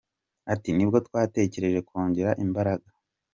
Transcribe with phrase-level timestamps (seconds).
[0.53, 2.89] Ati, «Nibwo twatekereje kongera imbaraga.